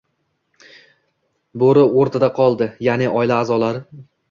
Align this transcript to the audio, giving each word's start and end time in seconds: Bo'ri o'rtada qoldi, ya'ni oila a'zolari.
Bo'ri 1.65 1.85
o'rtada 2.05 2.31
qoldi, 2.41 2.71
ya'ni 2.89 3.13
oila 3.21 3.41
a'zolari. 3.45 3.87